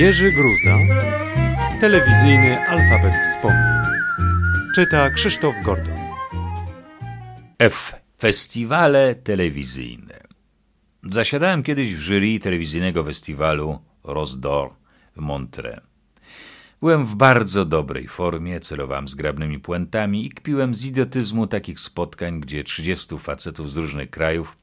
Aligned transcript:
Jerzy 0.00 0.32
Gruza 0.32 0.78
Telewizyjny 1.80 2.68
alfabet 2.68 3.14
wspomnień 3.24 3.82
Czyta 4.74 5.10
Krzysztof 5.10 5.54
Gordon 5.64 5.98
F. 7.58 7.94
Festiwale 8.18 9.14
telewizyjne 9.14 10.20
Zasiadałem 11.02 11.62
kiedyś 11.62 11.94
w 11.94 12.00
jury 12.00 12.38
telewizyjnego 12.38 13.04
festiwalu 13.04 13.78
Rosdor 14.04 14.70
w 15.16 15.20
Montreux. 15.20 15.80
Byłem 16.80 17.04
w 17.04 17.14
bardzo 17.14 17.64
dobrej 17.64 18.08
formie, 18.08 18.60
celowałem 18.60 19.08
zgrabnymi 19.08 19.58
puentami 19.58 20.26
i 20.26 20.30
kpiłem 20.30 20.74
z 20.74 20.84
idiotyzmu 20.84 21.46
takich 21.46 21.80
spotkań, 21.80 22.40
gdzie 22.40 22.64
30 22.64 23.18
facetów 23.18 23.72
z 23.72 23.76
różnych 23.76 24.10
krajów 24.10 24.56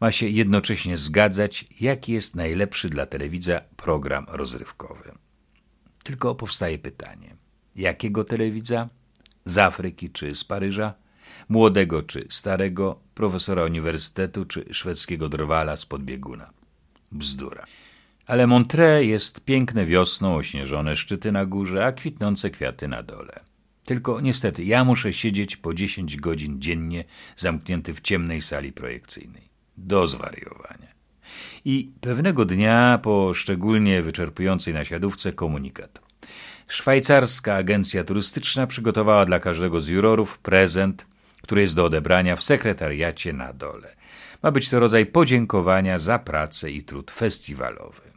ma 0.00 0.12
się 0.12 0.28
jednocześnie 0.28 0.96
zgadzać, 0.96 1.64
jaki 1.80 2.12
jest 2.12 2.36
najlepszy 2.36 2.88
dla 2.88 3.06
telewidza 3.06 3.60
program 3.76 4.26
rozrywkowy. 4.28 5.12
Tylko 6.02 6.34
powstaje 6.34 6.78
pytanie: 6.78 7.36
jakiego 7.76 8.24
telewidza? 8.24 8.88
Z 9.44 9.58
Afryki 9.58 10.10
czy 10.10 10.34
z 10.34 10.44
Paryża? 10.44 10.94
Młodego 11.48 12.02
czy 12.02 12.26
starego? 12.28 13.00
Profesora 13.14 13.64
uniwersytetu 13.64 14.44
czy 14.44 14.64
szwedzkiego 14.72 15.28
drwala 15.28 15.76
z 15.76 15.86
podbieguna? 15.86 16.50
Bzdura. 17.12 17.66
Ale 18.26 18.46
Montreux 18.46 19.06
jest 19.06 19.44
piękne 19.44 19.86
wiosną, 19.86 20.36
ośnieżone 20.36 20.96
szczyty 20.96 21.32
na 21.32 21.46
górze, 21.46 21.86
a 21.86 21.92
kwitnące 21.92 22.50
kwiaty 22.50 22.88
na 22.88 23.02
dole. 23.02 23.40
Tylko 23.84 24.20
niestety 24.20 24.64
ja 24.64 24.84
muszę 24.84 25.12
siedzieć 25.12 25.56
po 25.56 25.74
10 25.74 26.16
godzin 26.16 26.60
dziennie 26.60 27.04
zamknięty 27.36 27.94
w 27.94 28.00
ciemnej 28.00 28.42
sali 28.42 28.72
projekcyjnej. 28.72 29.49
Do 29.82 30.06
zwariowania. 30.06 30.88
I 31.64 31.90
pewnego 32.00 32.44
dnia, 32.44 32.98
po 33.02 33.34
szczególnie 33.34 34.02
wyczerpującej 34.02 34.74
nasiadówce, 34.74 35.32
komunikat. 35.32 36.00
Szwajcarska 36.68 37.54
agencja 37.54 38.04
turystyczna 38.04 38.66
przygotowała 38.66 39.26
dla 39.26 39.40
każdego 39.40 39.80
z 39.80 39.88
jurorów 39.88 40.38
prezent, 40.38 41.06
który 41.42 41.62
jest 41.62 41.74
do 41.74 41.84
odebrania 41.84 42.36
w 42.36 42.42
sekretariacie 42.42 43.32
na 43.32 43.52
dole. 43.52 43.96
Ma 44.42 44.50
być 44.50 44.68
to 44.68 44.80
rodzaj 44.80 45.06
podziękowania 45.06 45.98
za 45.98 46.18
pracę 46.18 46.70
i 46.70 46.82
trud 46.82 47.10
festiwalowy. 47.10 48.10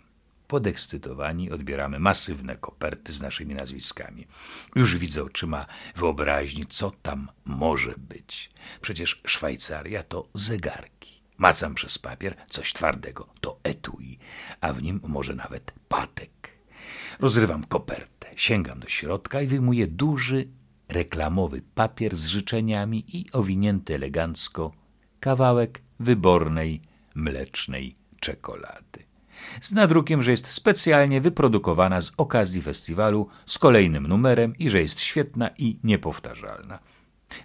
Podekscytowani 0.47 1.51
odbieramy 1.51 1.99
masywne 1.99 2.55
koperty 2.55 3.13
z 3.13 3.21
naszymi 3.21 3.55
nazwiskami. 3.55 4.27
Już 4.75 4.97
widzę 4.97 5.23
oczyma 5.23 5.65
wyobraźni, 5.95 6.65
co 6.65 6.91
tam 6.91 7.27
może 7.45 7.93
być. 7.97 8.49
Przecież 8.81 9.21
Szwajcaria 9.25 10.03
to 10.03 10.27
zegarki. 10.33 11.12
Macam 11.37 11.75
przez 11.75 11.97
papier 11.97 12.35
coś 12.49 12.73
twardego, 12.73 13.27
to 13.41 13.59
etui, 13.63 14.19
a 14.61 14.73
w 14.73 14.83
nim 14.83 14.99
może 15.07 15.35
nawet 15.35 15.73
patek. 15.87 16.49
Rozrywam 17.19 17.63
kopertę, 17.63 18.27
sięgam 18.35 18.79
do 18.79 18.89
środka 18.89 19.41
i 19.41 19.47
wyjmuję 19.47 19.87
duży, 19.87 20.47
reklamowy 20.89 21.61
papier 21.75 22.15
z 22.15 22.25
życzeniami 22.25 23.05
i 23.07 23.31
owinięty 23.31 23.95
elegancko 23.95 24.71
kawałek 25.19 25.81
wybornej, 25.99 26.81
mlecznej 27.15 27.95
czekolady 28.19 29.13
z 29.61 29.71
nadrukiem, 29.71 30.23
że 30.23 30.31
jest 30.31 30.47
specjalnie 30.47 31.21
wyprodukowana 31.21 32.01
z 32.01 32.11
okazji 32.17 32.61
festiwalu 32.61 33.27
z 33.45 33.57
kolejnym 33.57 34.07
numerem 34.07 34.57
i 34.57 34.69
że 34.69 34.81
jest 34.81 34.99
świetna 34.99 35.49
i 35.57 35.79
niepowtarzalna. 35.83 36.79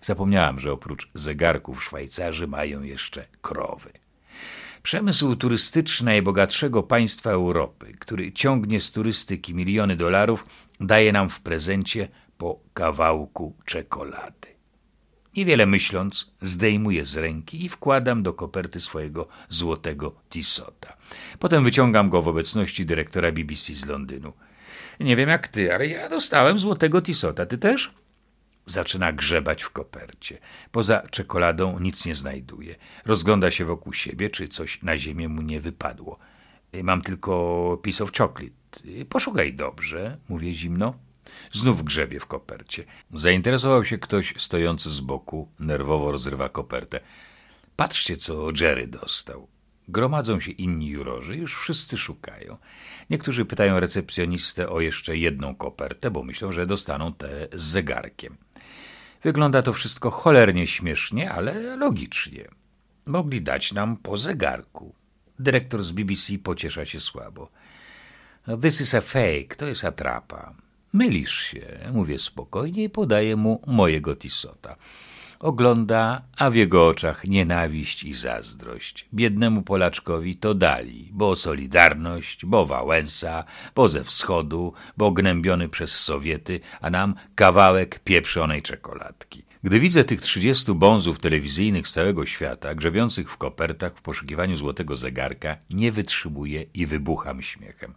Zapomniałam, 0.00 0.60
że 0.60 0.72
oprócz 0.72 1.10
zegarków 1.14 1.84
Szwajcarzy 1.84 2.46
mają 2.46 2.82
jeszcze 2.82 3.24
krowy. 3.42 3.90
Przemysł 4.82 5.36
turystyczny 5.36 6.04
najbogatszego 6.04 6.82
państwa 6.82 7.30
Europy, 7.30 7.92
który 7.98 8.32
ciągnie 8.32 8.80
z 8.80 8.92
turystyki 8.92 9.54
miliony 9.54 9.96
dolarów, 9.96 10.46
daje 10.80 11.12
nam 11.12 11.30
w 11.30 11.40
prezencie 11.40 12.08
po 12.38 12.60
kawałku 12.74 13.56
czekolady. 13.64 14.48
Niewiele 15.36 15.66
myśląc, 15.66 16.34
zdejmuję 16.42 17.04
z 17.04 17.16
ręki 17.16 17.64
i 17.64 17.68
wkładam 17.68 18.22
do 18.22 18.32
koperty 18.32 18.80
swojego 18.80 19.28
złotego 19.48 20.14
Tissota. 20.30 20.96
Potem 21.38 21.64
wyciągam 21.64 22.10
go 22.10 22.22
w 22.22 22.28
obecności 22.28 22.86
dyrektora 22.86 23.32
BBC 23.32 23.74
z 23.74 23.86
Londynu. 23.86 24.32
Nie 25.00 25.16
wiem 25.16 25.28
jak 25.28 25.48
ty, 25.48 25.74
ale 25.74 25.86
ja 25.86 26.08
dostałem 26.08 26.58
złotego 26.58 27.02
Tissota. 27.02 27.46
Ty 27.46 27.58
też? 27.58 27.94
Zaczyna 28.68 29.12
grzebać 29.12 29.62
w 29.62 29.70
kopercie. 29.70 30.38
Poza 30.72 31.02
czekoladą 31.10 31.78
nic 31.78 32.06
nie 32.06 32.14
znajduje. 32.14 32.76
Rozgląda 33.04 33.50
się 33.50 33.64
wokół 33.64 33.92
siebie, 33.92 34.30
czy 34.30 34.48
coś 34.48 34.82
na 34.82 34.98
ziemię 34.98 35.28
mu 35.28 35.42
nie 35.42 35.60
wypadło. 35.60 36.18
Mam 36.82 37.02
tylko 37.02 37.78
piece 37.82 38.04
of 38.04 38.12
chocolate. 38.18 38.54
Poszukaj 39.08 39.54
dobrze, 39.54 40.18
mówię 40.28 40.54
zimno. 40.54 40.94
Znów 41.52 41.84
grzebie 41.84 42.20
w 42.20 42.26
kopercie. 42.26 42.84
Zainteresował 43.14 43.84
się 43.84 43.98
ktoś 43.98 44.34
stojący 44.36 44.90
z 44.90 45.00
boku, 45.00 45.48
nerwowo 45.58 46.12
rozrywa 46.12 46.48
kopertę. 46.48 47.00
Patrzcie, 47.76 48.16
co 48.16 48.48
Jerry 48.60 48.86
dostał. 48.86 49.48
Gromadzą 49.88 50.40
się 50.40 50.50
inni 50.50 50.86
jurorzy, 50.86 51.36
już 51.36 51.56
wszyscy 51.56 51.98
szukają. 51.98 52.56
Niektórzy 53.10 53.44
pytają 53.44 53.80
recepcjonistę 53.80 54.68
o 54.68 54.80
jeszcze 54.80 55.16
jedną 55.16 55.54
kopertę, 55.54 56.10
bo 56.10 56.22
myślą, 56.22 56.52
że 56.52 56.66
dostaną 56.66 57.12
tę 57.12 57.48
z 57.52 57.62
zegarkiem. 57.62 58.36
Wygląda 59.22 59.62
to 59.62 59.72
wszystko 59.72 60.10
cholernie 60.10 60.66
śmiesznie, 60.66 61.30
ale 61.30 61.76
logicznie. 61.76 62.48
Mogli 63.06 63.42
dać 63.42 63.72
nam 63.72 63.96
po 63.96 64.16
zegarku. 64.16 64.94
Dyrektor 65.38 65.82
z 65.82 65.92
BBC 65.92 66.38
pociesza 66.38 66.86
się 66.86 67.00
słabo. 67.00 67.50
This 68.62 68.80
is 68.80 68.94
a 68.94 69.00
fake, 69.00 69.56
to 69.56 69.66
jest 69.66 69.84
atrapa. 69.84 70.54
Mylisz 70.92 71.34
się, 71.34 71.78
mówię 71.92 72.18
spokojnie 72.18 72.84
i 72.84 72.90
podaję 72.90 73.36
mu 73.36 73.62
mojego 73.66 74.16
Tissota. 74.16 74.76
Ogląda, 75.40 76.22
a 76.36 76.50
w 76.50 76.54
jego 76.54 76.86
oczach 76.86 77.24
nienawiść 77.24 78.04
i 78.04 78.14
zazdrość. 78.14 79.06
Biednemu 79.14 79.62
Polaczkowi 79.62 80.36
to 80.36 80.54
dali, 80.54 81.10
bo 81.12 81.36
Solidarność, 81.36 82.46
bo 82.46 82.66
Wałęsa, 82.66 83.44
bo 83.74 83.88
ze 83.88 84.04
wschodu, 84.04 84.72
bo 84.96 85.10
gnębiony 85.10 85.68
przez 85.68 85.94
Sowiety, 85.94 86.60
a 86.80 86.90
nam 86.90 87.14
kawałek 87.34 87.98
pieprzonej 87.98 88.62
czekoladki. 88.62 89.42
Gdy 89.64 89.80
widzę 89.80 90.04
tych 90.04 90.20
trzydziestu 90.20 90.74
bonzów 90.74 91.18
telewizyjnych 91.18 91.88
z 91.88 91.92
całego 91.92 92.26
świata, 92.26 92.74
grzebiących 92.74 93.30
w 93.30 93.36
kopertach 93.36 93.94
w 93.94 94.02
poszukiwaniu 94.02 94.56
złotego 94.56 94.96
zegarka, 94.96 95.56
nie 95.70 95.92
wytrzymuję 95.92 96.64
i 96.74 96.86
wybucham 96.86 97.42
śmiechem. 97.42 97.94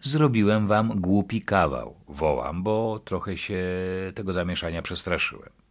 Zrobiłem 0.00 0.66
wam 0.66 1.00
głupi 1.00 1.40
kawał, 1.40 1.94
wołam, 2.08 2.62
bo 2.62 3.00
trochę 3.04 3.36
się 3.36 3.62
tego 4.14 4.32
zamieszania 4.32 4.82
przestraszyłem. 4.82 5.63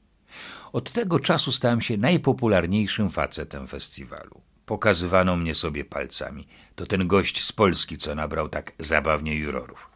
Od 0.73 0.91
tego 0.91 1.19
czasu 1.19 1.51
stałem 1.51 1.81
się 1.81 1.97
najpopularniejszym 1.97 3.09
facetem 3.09 3.67
festiwalu. 3.67 4.41
Pokazywano 4.65 5.35
mnie 5.35 5.55
sobie 5.55 5.85
palcami. 5.85 6.47
To 6.75 6.85
ten 6.85 7.07
gość 7.07 7.43
z 7.43 7.51
Polski, 7.51 7.97
co 7.97 8.15
nabrał 8.15 8.49
tak 8.49 8.71
zabawnie 8.79 9.35
jurorów. 9.35 9.89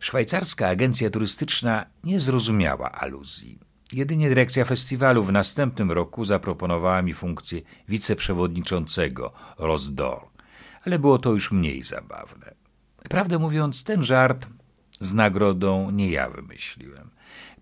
Szwajcarska 0.00 0.68
agencja 0.68 1.10
turystyczna 1.10 1.86
nie 2.04 2.20
zrozumiała 2.20 2.92
aluzji. 2.92 3.58
Jedynie 3.92 4.28
dyrekcja 4.28 4.64
festiwalu 4.64 5.24
w 5.24 5.32
następnym 5.32 5.92
roku 5.92 6.24
zaproponowała 6.24 7.02
mi 7.02 7.14
funkcję 7.14 7.60
wiceprzewodniczącego 7.88 9.32
Rosdor, 9.58 10.20
ale 10.84 10.98
było 10.98 11.18
to 11.18 11.32
już 11.32 11.52
mniej 11.52 11.82
zabawne. 11.82 12.54
Prawdę 13.08 13.38
mówiąc, 13.38 13.84
ten 13.84 14.04
żart 14.04 14.46
z 15.00 15.14
nagrodą 15.14 15.90
nie 15.90 16.10
ja 16.10 16.30
wymyśliłem. 16.30 17.10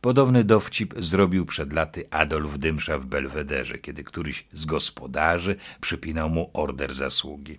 Podobny 0.00 0.44
dowcip 0.44 0.94
zrobił 0.98 1.46
przed 1.46 1.72
laty 1.72 2.10
Adolf 2.10 2.58
Dymsza 2.58 2.98
w 2.98 3.06
Belwederze, 3.06 3.78
kiedy 3.78 4.04
któryś 4.04 4.46
z 4.52 4.66
gospodarzy 4.66 5.56
przypinał 5.80 6.30
mu 6.30 6.50
order 6.52 6.94
zasługi. 6.94 7.58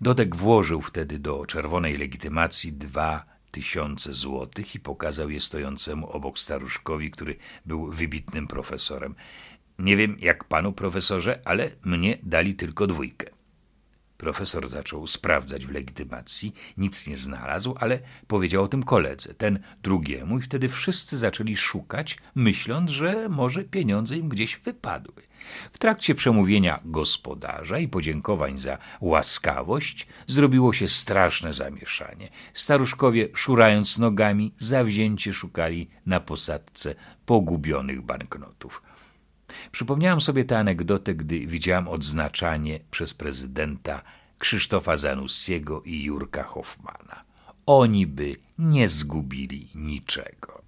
Dodek 0.00 0.36
włożył 0.36 0.80
wtedy 0.82 1.18
do 1.18 1.46
czerwonej 1.46 1.96
legitymacji 1.96 2.72
dwa 2.72 3.24
tysiące 3.50 4.12
złotych 4.12 4.74
i 4.74 4.80
pokazał 4.80 5.30
je 5.30 5.40
stojącemu 5.40 6.10
obok 6.10 6.38
staruszkowi, 6.38 7.10
który 7.10 7.36
był 7.66 7.90
wybitnym 7.90 8.46
profesorem. 8.46 9.14
Nie 9.78 9.96
wiem 9.96 10.16
jak 10.20 10.44
panu 10.44 10.72
profesorze, 10.72 11.40
ale 11.44 11.70
mnie 11.84 12.18
dali 12.22 12.54
tylko 12.54 12.86
dwójkę. 12.86 13.33
Profesor 14.16 14.68
zaczął 14.68 15.06
sprawdzać 15.06 15.66
w 15.66 15.70
legitymacji, 15.70 16.54
nic 16.76 17.06
nie 17.06 17.16
znalazł, 17.16 17.74
ale 17.80 17.98
powiedział 18.26 18.62
o 18.62 18.68
tym 18.68 18.82
koledze, 18.82 19.34
ten 19.34 19.58
drugiemu, 19.82 20.38
i 20.38 20.42
wtedy 20.42 20.68
wszyscy 20.68 21.18
zaczęli 21.18 21.56
szukać, 21.56 22.18
myśląc, 22.34 22.90
że 22.90 23.28
może 23.28 23.64
pieniądze 23.64 24.16
im 24.16 24.28
gdzieś 24.28 24.56
wypadły. 24.56 25.22
W 25.72 25.78
trakcie 25.78 26.14
przemówienia 26.14 26.80
gospodarza 26.84 27.78
i 27.78 27.88
podziękowań 27.88 28.58
za 28.58 28.78
łaskawość 29.00 30.06
zrobiło 30.26 30.72
się 30.72 30.88
straszne 30.88 31.52
zamieszanie. 31.52 32.28
Staruszkowie, 32.54 33.28
szurając 33.34 33.98
nogami, 33.98 34.54
zawzięcie 34.58 35.32
szukali 35.32 35.90
na 36.06 36.20
posadce 36.20 36.94
pogubionych 37.26 38.02
banknotów. 38.02 38.82
Przypomniałem 39.72 40.20
sobie 40.20 40.44
tę 40.44 40.58
anegdotę, 40.58 41.14
gdy 41.14 41.46
widziałem 41.46 41.88
odznaczanie 41.88 42.80
przez 42.90 43.14
prezydenta 43.14 44.02
Krzysztofa 44.38 44.96
Zanussiego 44.96 45.82
i 45.82 46.04
Jurka 46.04 46.42
Hoffmana. 46.42 47.24
oni 47.66 48.06
by 48.06 48.36
nie 48.58 48.88
zgubili 48.88 49.68
niczego. 49.74 50.62